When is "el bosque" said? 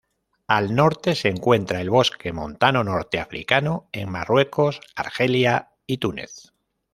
1.79-2.33